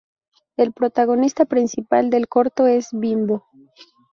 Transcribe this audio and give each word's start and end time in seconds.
El 0.57 0.73
protagonista 0.73 1.45
principal 1.45 2.09
del 2.09 2.27
corto 2.27 2.65
es 2.65 2.87
Bimbo. 2.91 3.45